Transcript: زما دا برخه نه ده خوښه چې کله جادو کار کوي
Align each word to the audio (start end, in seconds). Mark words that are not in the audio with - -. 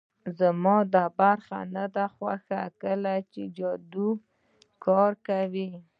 زما 0.39 0.75
دا 0.95 1.05
برخه 1.19 1.59
نه 1.75 1.85
ده 1.95 2.05
خوښه 2.15 2.61
چې 2.69 2.75
کله 2.81 3.13
جادو 3.57 4.09
کار 4.85 5.11
کوي 5.27 5.69